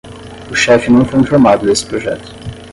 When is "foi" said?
1.05-1.19